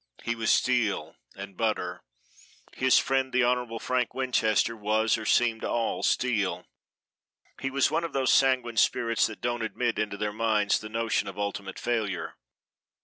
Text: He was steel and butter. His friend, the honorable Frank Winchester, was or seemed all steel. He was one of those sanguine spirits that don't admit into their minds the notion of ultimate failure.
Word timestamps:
He 0.23 0.33
was 0.33 0.51
steel 0.51 1.15
and 1.35 1.55
butter. 1.55 2.01
His 2.73 2.97
friend, 2.97 3.31
the 3.31 3.43
honorable 3.43 3.77
Frank 3.77 4.15
Winchester, 4.15 4.75
was 4.75 5.15
or 5.15 5.27
seemed 5.27 5.63
all 5.63 6.01
steel. 6.01 6.65
He 7.59 7.69
was 7.69 7.91
one 7.91 8.03
of 8.03 8.11
those 8.11 8.33
sanguine 8.33 8.77
spirits 8.77 9.27
that 9.27 9.41
don't 9.41 9.61
admit 9.61 9.99
into 9.99 10.17
their 10.17 10.33
minds 10.33 10.79
the 10.79 10.89
notion 10.89 11.27
of 11.27 11.37
ultimate 11.37 11.77
failure. 11.77 12.33